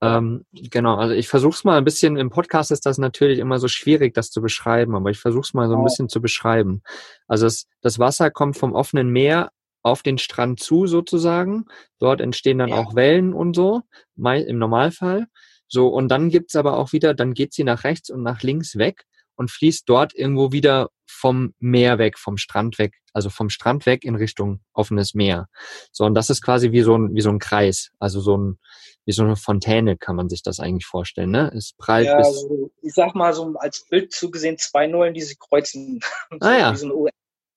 [0.03, 3.59] Ähm, genau, also ich versuche es mal ein bisschen, im Podcast ist das natürlich immer
[3.59, 6.83] so schwierig, das zu beschreiben, aber ich versuche es mal so ein bisschen zu beschreiben.
[7.27, 9.53] Also es, das Wasser kommt vom offenen Meer
[9.87, 11.67] auf den Strand zu sozusagen.
[12.01, 12.77] Dort entstehen dann ja.
[12.77, 13.83] auch Wellen und so,
[14.17, 15.27] im Normalfall.
[15.69, 18.77] So, und dann gibt's aber auch wieder, dann geht sie nach rechts und nach links
[18.77, 19.05] weg
[19.37, 24.05] und fließt dort irgendwo wieder vom Meer weg, vom Strand weg, also vom Strand weg
[24.05, 25.47] in Richtung offenes Meer.
[25.93, 28.59] So, und das ist quasi wie so ein, wie so ein Kreis, also so ein,
[29.05, 31.53] wie so eine Fontäne kann man sich das eigentlich vorstellen, ne?
[31.57, 32.27] Es prallt ja, bis.
[32.27, 36.01] Also, ich sag mal so als Bild zugesehen zwei Nullen, die sich kreuzen.
[36.41, 36.73] Ah ja.
[36.73, 37.09] Wie so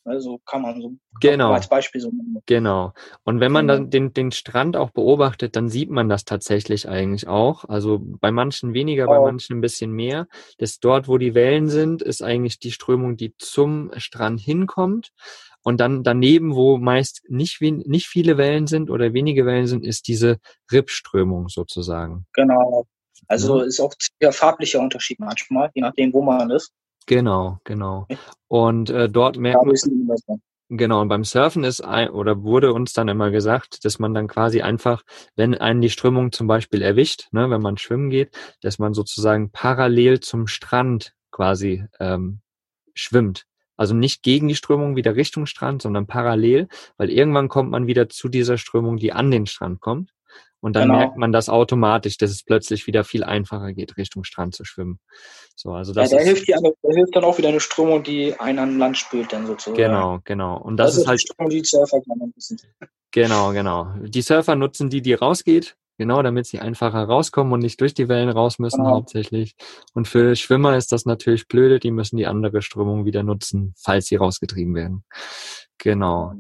[0.09, 1.53] ein also kann man so genau.
[1.53, 2.41] als Beispiel so machen.
[2.45, 2.93] Genau.
[3.23, 7.27] Und wenn man dann den, den Strand auch beobachtet, dann sieht man das tatsächlich eigentlich
[7.27, 7.65] auch.
[7.65, 9.09] Also bei manchen weniger, oh.
[9.09, 10.27] bei manchen ein bisschen mehr.
[10.57, 15.11] Das dort, wo die Wellen sind, ist eigentlich die Strömung, die zum Strand hinkommt.
[15.61, 20.07] Und dann daneben, wo meist nicht, nicht viele Wellen sind oder wenige Wellen sind, ist
[20.07, 20.39] diese
[20.71, 22.25] Rippströmung sozusagen.
[22.33, 22.85] Genau.
[23.27, 23.65] Also ja.
[23.65, 26.71] ist auch der farbliche Unterschied manchmal, je nachdem, wo man ist.
[27.09, 28.05] Genau, genau.
[28.47, 29.75] Und äh, dort merkt man,
[30.69, 34.27] genau, und beim Surfen ist ein, oder wurde uns dann immer gesagt, dass man dann
[34.27, 35.01] quasi einfach,
[35.35, 39.49] wenn einen die Strömung zum Beispiel erwischt, ne, wenn man schwimmen geht, dass man sozusagen
[39.49, 42.41] parallel zum Strand quasi ähm,
[42.93, 43.47] schwimmt.
[43.75, 46.67] Also nicht gegen die Strömung wieder Richtung Strand, sondern parallel,
[46.97, 50.11] weil irgendwann kommt man wieder zu dieser Strömung, die an den Strand kommt.
[50.61, 50.99] Und dann genau.
[50.99, 54.99] merkt man das automatisch, dass es plötzlich wieder viel einfacher geht, Richtung Strand zu schwimmen.
[55.55, 58.37] So, also das ja, da, hilft die, da hilft dann auch wieder eine Strömung, die
[58.39, 59.77] einen an Land spült, dann sozusagen.
[59.77, 60.57] Genau, genau.
[60.57, 61.21] Und das, das ist, halt.
[61.21, 62.59] Strömung, die Surfer ein bisschen.
[63.11, 63.93] Genau, genau.
[64.01, 68.07] Die Surfer nutzen die, die rausgeht, genau, damit sie einfacher rauskommen und nicht durch die
[68.07, 68.95] Wellen raus müssen genau.
[68.95, 69.55] hauptsächlich.
[69.93, 74.07] Und für Schwimmer ist das natürlich blöde, die müssen die andere Strömung wieder nutzen, falls
[74.07, 75.03] sie rausgetrieben werden.
[75.77, 76.33] Genau.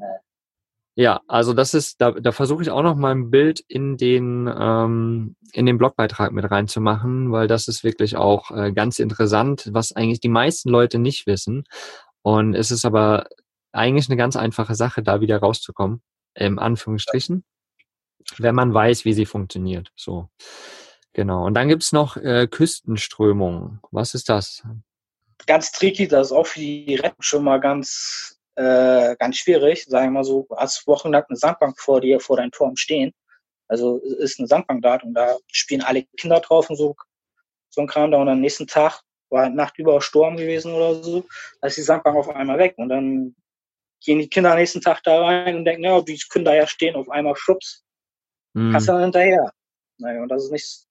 [0.99, 4.53] Ja, also das ist, da, da versuche ich auch noch mal ein Bild in den,
[4.53, 9.93] ähm, in den Blogbeitrag mit reinzumachen, weil das ist wirklich auch äh, ganz interessant, was
[9.93, 11.63] eigentlich die meisten Leute nicht wissen.
[12.21, 13.27] Und es ist aber
[13.71, 16.01] eigentlich eine ganz einfache Sache, da wieder rauszukommen,
[16.33, 17.45] im Anführungsstrichen,
[18.37, 19.93] wenn man weiß, wie sie funktioniert.
[19.95, 20.27] So.
[21.13, 21.45] Genau.
[21.45, 23.79] Und dann gibt's noch äh, Küstenströmung.
[23.91, 24.63] Was ist das?
[25.47, 29.85] Ganz tricky, das ist auch für die Retten schon mal ganz äh, ganz schwierig.
[29.85, 33.13] Sagen wir mal so, hast wochenlang eine Sandbank vor dir, vor deinem Turm stehen.
[33.69, 36.95] Also ist eine Sandbank da und da spielen alle Kinder drauf und so,
[37.69, 38.17] so ein Kram da.
[38.17, 41.25] Und am nächsten Tag war Nacht über Sturm gewesen oder so,
[41.61, 42.73] da ist die Sandbank auf einmal weg.
[42.77, 43.35] Und dann
[44.03, 46.67] gehen die Kinder am nächsten Tag da rein und denken, ja, die können da ja
[46.67, 47.85] stehen, auf einmal schubs.
[48.53, 48.71] Mhm.
[48.71, 49.53] Kannst du dann hinterher.
[49.99, 50.85] Naja, und das ist nicht,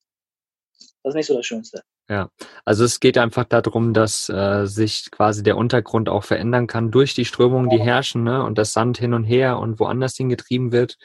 [1.03, 1.83] das ist nicht so das Schönste.
[2.11, 2.31] Ja,
[2.65, 7.15] also es geht einfach darum, dass äh, sich quasi der Untergrund auch verändern kann durch
[7.15, 8.43] die Strömungen, die herrschen, ne?
[8.45, 10.97] und das Sand hin und her und woanders hingetrieben wird.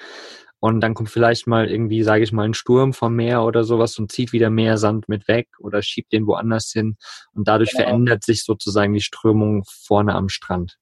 [0.60, 4.00] Und dann kommt vielleicht mal irgendwie, sage ich mal, ein Sturm vom Meer oder sowas
[4.00, 6.96] und zieht wieder mehr Sand mit weg oder schiebt den woanders hin.
[7.34, 7.84] Und dadurch genau.
[7.84, 10.78] verändert sich sozusagen die Strömung vorne am Strand.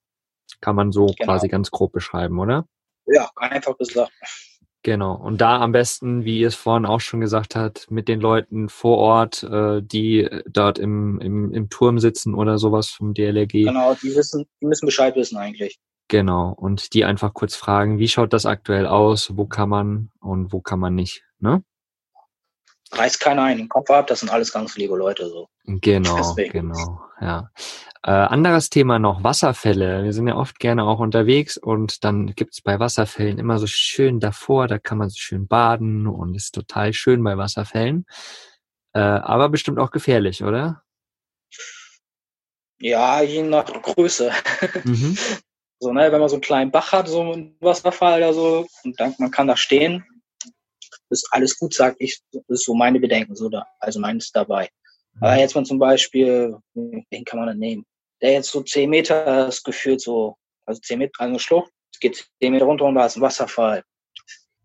[0.60, 1.26] Kann man so genau.
[1.26, 2.68] quasi ganz grob beschreiben, oder?
[3.08, 4.12] Ja, einfach gesagt.
[4.84, 5.14] Genau.
[5.14, 8.68] Und da am besten, wie ihr es vorhin auch schon gesagt habt, mit den Leuten
[8.68, 13.66] vor Ort, äh, die dort im, im, im Turm sitzen oder sowas vom DLRG.
[13.66, 15.80] Genau, die wissen, die müssen Bescheid wissen eigentlich.
[16.08, 16.52] Genau.
[16.52, 20.62] Und die einfach kurz fragen, wie schaut das aktuell aus, wo kann man und wo
[20.62, 21.64] kann man nicht, ne?
[22.92, 25.48] Reißt keiner ein den Kopf ab, das sind alles ganz liebe Leute so.
[25.64, 26.52] Genau, Deswegen.
[26.70, 27.50] genau, ja.
[28.04, 30.04] Äh, anderes Thema noch, Wasserfälle.
[30.04, 34.20] Wir sind ja oft gerne auch unterwegs und dann gibt's bei Wasserfällen immer so schön
[34.20, 38.06] davor, da kann man so schön baden und ist total schön bei Wasserfällen.
[38.94, 40.82] Äh, aber bestimmt auch gefährlich, oder?
[42.80, 44.32] Ja, je nach Größe.
[44.84, 45.18] Mhm.
[45.84, 49.00] So, ne, wenn man so einen kleinen Bach hat, so ein Wasserfall oder so, und
[49.00, 50.06] dann, man kann da stehen,
[51.10, 52.22] ist alles gut, sag ich.
[52.32, 54.70] Das ist so meine Bedenken, so da, also meines dabei.
[55.14, 55.24] Mhm.
[55.24, 57.86] Aber jetzt mal zum Beispiel, wen kann man denn nehmen?
[58.22, 62.28] Der jetzt so zehn Meter ist gefühlt so, also zehn Meter, also eine Schlucht, geht
[62.40, 63.84] zehn Meter runter und da ist ein Wasserfall.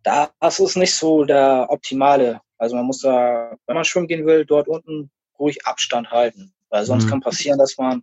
[0.03, 2.41] Das ist nicht so der optimale.
[2.59, 6.55] Also man muss da, wenn man schwimmen gehen will, dort unten ruhig Abstand halten.
[6.71, 7.11] Weil sonst mhm.
[7.11, 8.03] kann passieren, dass man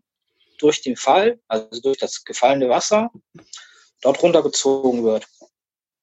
[0.59, 3.09] durch den Fall, also durch das gefallene Wasser,
[4.01, 5.27] dort runtergezogen wird.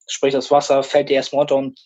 [0.06, 1.78] Sprich, das Wasser fällt dir erstmal runter und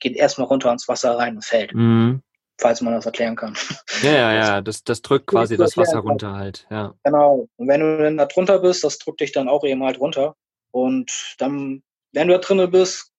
[0.00, 1.74] geht erstmal runter ins Wasser rein und fällt.
[1.74, 2.22] Mhm
[2.60, 3.56] falls man das erklären kann.
[4.02, 6.94] Ja, ja, ja, das, das drückt quasi das Wasser runter halt, ja.
[7.04, 7.48] Genau.
[7.56, 10.36] Und wenn du dann da drunter bist, das drückt dich dann auch eben halt runter.
[10.70, 13.12] Und dann, wenn du da drinnen bist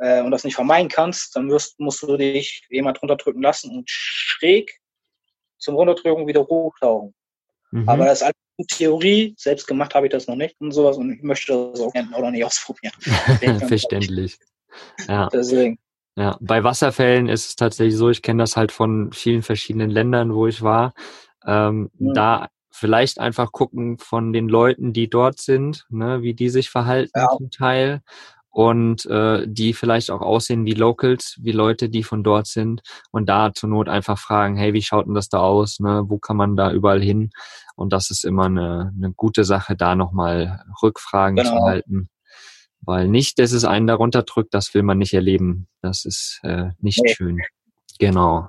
[0.00, 3.88] äh, und das nicht vermeiden kannst, dann wirst, musst du dich jemand runterdrücken lassen und
[3.88, 4.78] schräg
[5.58, 7.14] zum Runterdrücken wieder hochtauchen.
[7.70, 7.88] Mhm.
[7.88, 8.34] Aber das ist alles
[8.68, 11.94] Theorie, selbst gemacht habe ich das noch nicht und sowas und ich möchte das auch
[11.94, 12.92] oder nicht ausprobieren.
[13.68, 14.38] Verständlich.
[15.08, 15.28] Ja.
[15.32, 15.78] Deswegen.
[16.16, 20.34] Ja, bei Wasserfällen ist es tatsächlich so, ich kenne das halt von vielen verschiedenen Ländern,
[20.34, 20.92] wo ich war.
[21.46, 22.12] Ähm, ja.
[22.12, 27.12] Da vielleicht einfach gucken von den Leuten, die dort sind, ne, wie die sich verhalten
[27.14, 27.28] ja.
[27.36, 28.02] zum Teil
[28.50, 33.28] und äh, die vielleicht auch aussehen wie Locals, wie Leute, die von dort sind und
[33.28, 36.04] da zur Not einfach fragen, hey, wie schaut denn das da aus, ne?
[36.06, 37.30] wo kann man da überall hin?
[37.76, 41.50] Und das ist immer eine, eine gute Sache, da nochmal Rückfragen genau.
[41.50, 42.08] zu halten.
[42.82, 45.68] Weil nicht, dass es einen darunter drückt, das will man nicht erleben.
[45.82, 47.14] Das ist äh, nicht nee.
[47.14, 47.40] schön.
[48.00, 48.48] Genau.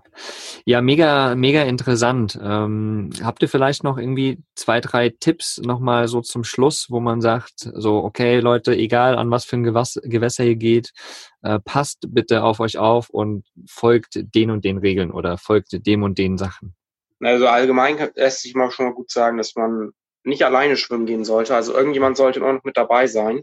[0.63, 2.39] Ja, mega, mega interessant.
[2.41, 7.19] Ähm, habt ihr vielleicht noch irgendwie zwei, drei Tipps nochmal so zum Schluss, wo man
[7.19, 10.93] sagt, so, okay, Leute, egal an was für ein Gewässer ihr geht,
[11.41, 16.03] äh, passt bitte auf euch auf und folgt den und den Regeln oder folgt dem
[16.03, 16.73] und den Sachen?
[17.19, 19.91] Also allgemein lässt sich mal schon mal gut sagen, dass man
[20.23, 21.55] nicht alleine schwimmen gehen sollte.
[21.55, 23.41] Also irgendjemand sollte immer noch mit dabei sein.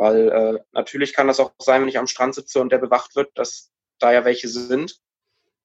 [0.00, 3.16] Weil äh, natürlich kann das auch sein, wenn ich am Strand sitze und der bewacht
[3.16, 5.00] wird, dass da ja welche sind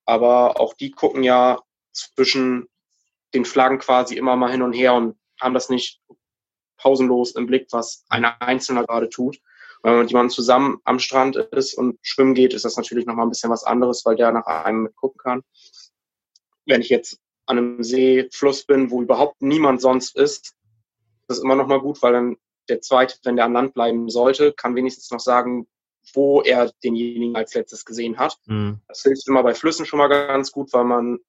[0.06, 2.70] aber auch die gucken ja zwischen
[3.34, 6.02] den Flaggen quasi immer mal hin und her und haben das nicht
[6.78, 9.40] pausenlos im Blick, was einer Einzelner gerade tut.
[9.82, 13.26] wenn man mit jemandem zusammen am Strand ist und schwimmen geht, ist das natürlich nochmal
[13.26, 15.44] ein bisschen was anderes, weil der nach einem mitgucken kann.
[16.66, 20.56] Wenn ich jetzt an einem See, Fluss bin, wo überhaupt niemand sonst ist, ist
[21.28, 22.38] das immer nochmal gut, weil dann
[22.70, 25.68] der Zweite, wenn der an Land bleiben sollte, kann wenigstens noch sagen,
[26.14, 28.38] wo er denjenigen als letztes gesehen hat.
[28.46, 28.80] Mhm.
[28.88, 31.20] Das hilft immer bei Flüssen schon mal ganz gut, weil man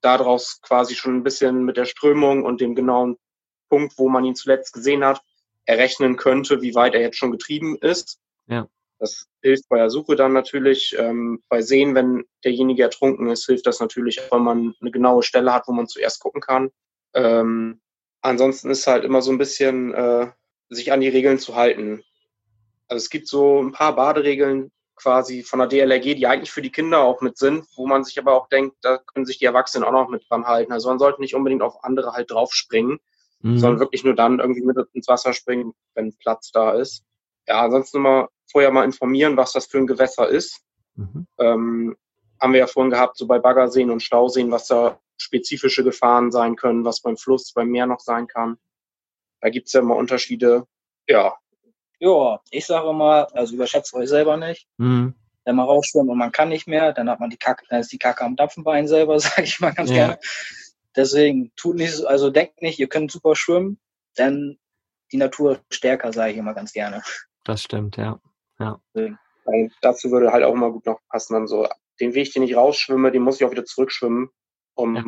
[0.00, 3.16] daraus quasi schon ein bisschen mit der Strömung und dem genauen
[3.70, 5.22] Punkt, wo man ihn zuletzt gesehen hat,
[5.64, 8.18] errechnen könnte, wie weit er jetzt schon getrieben ist.
[8.46, 8.68] Ja.
[8.98, 10.94] Das hilft bei der Suche dann natürlich.
[10.98, 15.52] Ähm, bei Sehen, wenn derjenige ertrunken ist, hilft das natürlich, wenn man eine genaue Stelle
[15.52, 16.70] hat, wo man zuerst gucken kann.
[17.14, 17.80] Ähm,
[18.20, 20.30] ansonsten ist halt immer so ein bisschen äh,
[20.74, 22.02] sich an die Regeln zu halten.
[22.88, 26.70] Also es gibt so ein paar Baderegeln quasi von der DLRG, die eigentlich für die
[26.70, 29.84] Kinder auch mit sind, wo man sich aber auch denkt, da können sich die Erwachsenen
[29.84, 30.72] auch noch mit dran halten.
[30.72, 32.98] Also man sollte nicht unbedingt auf andere halt draufspringen,
[33.40, 33.58] mhm.
[33.58, 37.04] sondern wirklich nur dann irgendwie mit ins Wasser springen, wenn Platz da ist.
[37.46, 40.60] Ja, ansonsten mal vorher mal informieren, was das für ein Gewässer ist.
[40.94, 41.26] Mhm.
[41.38, 41.96] Ähm,
[42.40, 46.56] haben wir ja vorhin gehabt, so bei Baggerseen und Stauseen, was da spezifische Gefahren sein
[46.56, 48.58] können, was beim Fluss, beim Meer noch sein kann.
[49.44, 50.64] Da gibt's ja immer Unterschiede.
[51.06, 51.34] Ja,
[52.04, 54.68] ja, ich sage mal, also überschätzt euch selber nicht.
[54.76, 55.14] Mhm.
[55.44, 57.92] Wenn man rausschwimmt und man kann nicht mehr, dann hat man die Kacke, dann ist
[57.92, 59.96] die Kacke am Dampfenbein selber, sage ich mal ganz ja.
[59.96, 60.18] gerne.
[60.96, 63.78] Deswegen tut nicht, also denkt nicht, ihr könnt super schwimmen,
[64.18, 64.58] denn
[65.12, 67.02] die Natur stärker, sage ich immer ganz gerne.
[67.44, 68.20] Das stimmt, ja.
[68.58, 68.80] ja.
[69.44, 71.68] Und dazu würde halt auch immer gut noch passen, dann so
[72.00, 74.30] den Weg, den ich rausschwimme, den muss ich auch wieder zurückschwimmen,
[74.74, 75.02] um ja.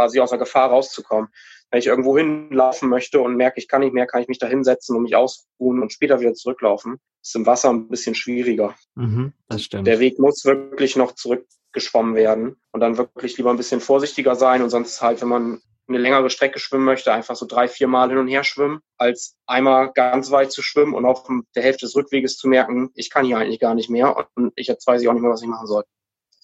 [0.00, 1.28] Quasi aus der Gefahr rauszukommen.
[1.70, 4.46] Wenn ich irgendwo hinlaufen möchte und merke, ich kann nicht mehr, kann ich mich da
[4.46, 6.98] hinsetzen und mich ausruhen und später wieder zurücklaufen.
[7.22, 8.74] Ist im Wasser ein bisschen schwieriger.
[8.94, 9.86] Mhm, das stimmt.
[9.86, 14.62] Der Weg muss wirklich noch zurückgeschwommen werden und dann wirklich lieber ein bisschen vorsichtiger sein
[14.62, 18.08] und sonst halt, wenn man eine längere Strecke schwimmen möchte, einfach so drei, vier Mal
[18.08, 21.94] hin und her schwimmen, als einmal ganz weit zu schwimmen und auf der Hälfte des
[21.94, 25.08] Rückweges zu merken, ich kann hier eigentlich gar nicht mehr und ich jetzt weiß ich
[25.08, 25.84] auch nicht mehr, was ich machen soll.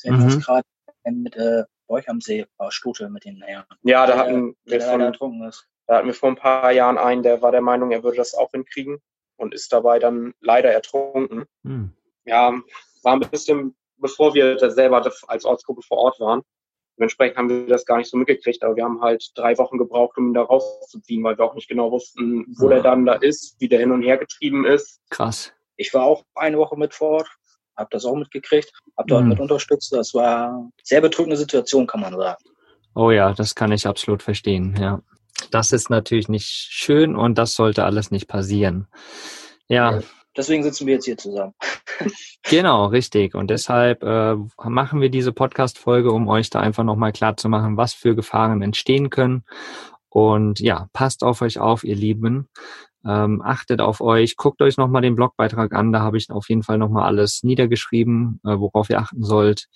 [0.02, 0.40] Das ist mhm.
[0.40, 0.66] gerade
[1.04, 3.66] mit äh, bei euch am See war Stute mit den Herren.
[3.82, 5.66] Ja, da hatten wir von, ertrunken ist.
[5.86, 8.34] Da hatten wir vor ein paar Jahren einen, der war der Meinung, er würde das
[8.34, 8.98] auch hinkriegen
[9.36, 11.44] und ist dabei dann leider ertrunken.
[11.64, 11.92] Hm.
[12.24, 12.54] Ja,
[13.02, 16.42] war ein bisschen, bevor wir das selber als Ortsgruppe vor Ort waren.
[16.98, 20.16] Dementsprechend haben wir das gar nicht so mitgekriegt, aber wir haben halt drei Wochen gebraucht,
[20.16, 22.76] um ihn da rauszuziehen, weil wir auch nicht genau wussten, wo ja.
[22.76, 25.02] der dann da ist, wie der hin und her getrieben ist.
[25.10, 25.52] Krass.
[25.76, 27.35] Ich war auch eine Woche mit vor Ort
[27.76, 29.30] habe das auch mitgekriegt, habe dort mhm.
[29.30, 29.92] mit unterstützt.
[29.92, 32.42] Das war eine sehr bedrückende Situation, kann man sagen.
[32.94, 35.02] Oh ja, das kann ich absolut verstehen, ja.
[35.50, 38.86] Das ist natürlich nicht schön und das sollte alles nicht passieren.
[39.68, 40.00] Ja.
[40.36, 41.54] Deswegen sitzen wir jetzt hier zusammen.
[42.42, 43.34] genau, richtig.
[43.34, 44.34] Und deshalb äh,
[44.64, 48.62] machen wir diese Podcast-Folge, um euch da einfach nochmal klar zu machen, was für Gefahren
[48.62, 49.44] entstehen können.
[50.16, 52.48] Und ja, passt auf euch auf, ihr Lieben.
[53.04, 56.62] Ähm, achtet auf euch, guckt euch nochmal den Blogbeitrag an, da habe ich auf jeden
[56.62, 59.66] Fall nochmal alles niedergeschrieben, äh, worauf ihr achten sollt.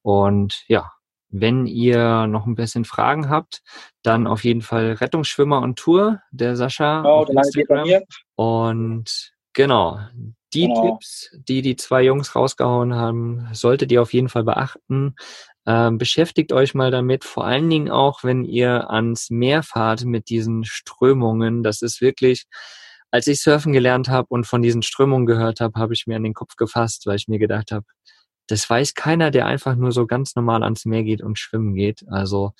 [0.00, 0.90] Und ja,
[1.28, 3.60] wenn ihr noch ein bisschen Fragen habt,
[4.02, 7.02] dann auf jeden Fall Rettungsschwimmer und Tour, der Sascha.
[7.02, 8.00] Genau, auf Instagram.
[8.36, 10.00] Und genau,
[10.54, 10.92] die genau.
[10.92, 15.14] Tipps, die die zwei Jungs rausgehauen haben, solltet ihr auf jeden Fall beachten.
[15.66, 20.28] Ähm, beschäftigt euch mal damit, vor allen Dingen auch, wenn ihr ans Meer fahrt mit
[20.28, 21.62] diesen Strömungen.
[21.62, 22.46] Das ist wirklich
[23.10, 26.22] als ich surfen gelernt habe und von diesen Strömungen gehört habe, habe ich mir an
[26.22, 27.84] den Kopf gefasst, weil ich mir gedacht habe,
[28.46, 32.04] das weiß keiner, der einfach nur so ganz normal ans Meer geht und schwimmen geht.
[32.08, 32.52] Also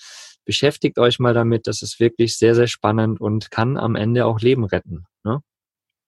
[0.44, 4.40] beschäftigt euch mal damit, das ist wirklich sehr, sehr spannend und kann am Ende auch
[4.40, 5.06] Leben retten.
[5.24, 5.40] Ne?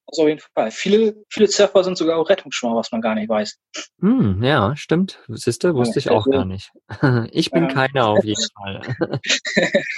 [0.06, 0.70] Also auf jeden Fall.
[0.70, 3.58] Viele, viele Surfer sind sogar auch Rettungsschwimmer, was man gar nicht weiß.
[4.00, 5.20] Hm, ja, stimmt.
[5.28, 6.70] Siehste, wusste ich auch gar nicht.
[7.32, 8.82] Ich bin keiner auf jeden Fall.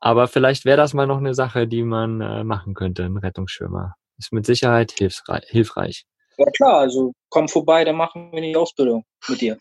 [0.00, 3.94] Aber vielleicht wäre das mal noch eine Sache, die man äh, machen könnte, ein Rettungsschwimmer.
[4.18, 6.06] Ist mit Sicherheit hilfreich.
[6.38, 9.56] Ja klar, also komm vorbei, dann machen wir die Ausbildung mit dir.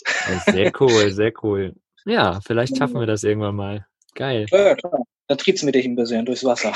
[0.46, 1.74] Sehr cool, sehr cool.
[2.06, 3.88] Ja, vielleicht schaffen wir das irgendwann mal.
[4.14, 4.46] Geil.
[4.52, 5.00] Ja, klar.
[5.28, 6.74] Dann triebst du mit dich ein bisschen durchs Wasser.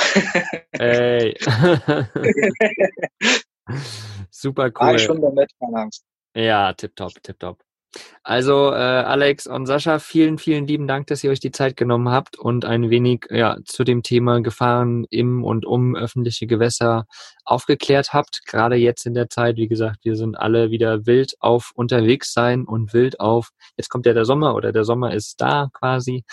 [0.72, 1.36] Ey.
[4.32, 4.72] Super cool.
[4.74, 6.04] Drei Stunden damit, keine Angst.
[6.36, 7.60] Ja, tipptopp, tipptopp.
[8.24, 12.10] Also äh, Alex und Sascha, vielen, vielen lieben Dank, dass ihr euch die Zeit genommen
[12.10, 17.06] habt und ein wenig ja, zu dem Thema Gefahren im und um öffentliche Gewässer
[17.46, 18.46] aufgeklärt habt.
[18.46, 22.66] Gerade jetzt in der Zeit, wie gesagt, wir sind alle wieder wild auf unterwegs sein
[22.66, 26.24] und wild auf, jetzt kommt ja der Sommer oder der Sommer ist da quasi.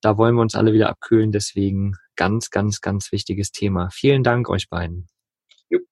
[0.00, 3.88] Da wollen wir uns alle wieder abkühlen, deswegen ganz, ganz, ganz wichtiges Thema.
[3.90, 5.08] Vielen Dank euch beiden.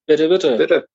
[0.06, 0.56] Bitte, bitte.
[0.56, 0.86] Bitte.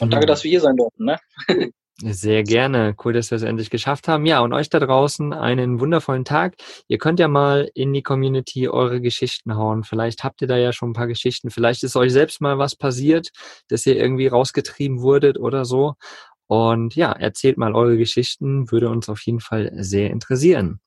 [0.00, 1.04] Und danke, dass wir hier sein durften.
[1.04, 1.18] Ne?
[2.00, 2.94] Sehr gerne.
[3.04, 4.24] Cool, dass wir es endlich geschafft haben.
[4.24, 6.54] Ja, und euch da draußen einen wundervollen Tag.
[6.86, 9.82] Ihr könnt ja mal in die Community eure Geschichten hauen.
[9.82, 11.50] Vielleicht habt ihr da ja schon ein paar Geschichten.
[11.50, 13.30] Vielleicht ist euch selbst mal was passiert,
[13.68, 15.94] dass ihr irgendwie rausgetrieben wurdet oder so.
[16.46, 18.70] Und ja, erzählt mal eure Geschichten.
[18.70, 20.78] Würde uns auf jeden Fall sehr interessieren.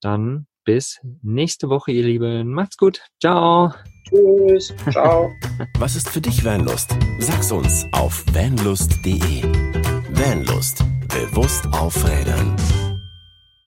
[0.00, 2.52] Dann bis nächste Woche, ihr Lieben.
[2.52, 3.00] Macht's gut.
[3.20, 3.72] Ciao.
[4.08, 4.72] Tschüss.
[4.92, 5.28] Ciao.
[5.80, 6.96] Was ist für dich Vanlust?
[7.18, 9.42] Sag's uns auf vanlust.de.
[10.12, 10.84] Vanlust.
[11.08, 12.54] Bewusst aufrädern.